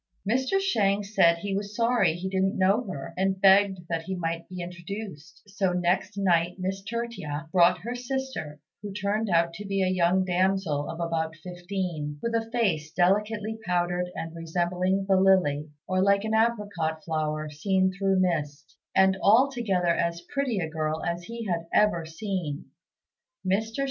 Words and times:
Mr. 0.27 0.59
Shang 0.59 1.03
said 1.03 1.37
he 1.37 1.55
was 1.55 1.75
sorry 1.75 2.15
he 2.15 2.27
didn't 2.27 2.57
know 2.57 2.83
her, 2.85 3.13
and 3.17 3.39
begged 3.39 3.87
that 3.87 4.01
he 4.01 4.15
might 4.15 4.49
be 4.49 4.59
introduced; 4.63 5.43
so 5.47 5.73
next 5.73 6.17
night 6.17 6.55
Miss 6.57 6.81
Tertia 6.81 7.47
brought 7.51 7.77
her 7.81 7.93
sister, 7.93 8.59
who 8.81 8.91
turned 8.93 9.29
out 9.29 9.53
to 9.53 9.63
be 9.63 9.83
a 9.83 9.87
young 9.93 10.25
damsel 10.25 10.89
of 10.89 10.99
about 10.99 11.35
fifteen, 11.43 12.17
with 12.23 12.33
a 12.33 12.49
face 12.49 12.91
delicately 12.91 13.59
powdered 13.63 14.09
and 14.15 14.33
resembling 14.35 15.05
the 15.07 15.17
lily, 15.17 15.69
or 15.87 16.01
like 16.01 16.23
an 16.23 16.33
apricot 16.33 17.03
flower 17.03 17.47
seen 17.51 17.91
through 17.91 18.17
mist; 18.19 18.75
and 18.95 19.19
altogether 19.21 19.93
as 19.93 20.25
pretty 20.33 20.57
a 20.57 20.67
girl 20.67 21.03
as 21.05 21.25
he 21.25 21.45
had 21.45 21.67
ever 21.75 22.07
seen. 22.07 22.65
Mr. 23.45 23.69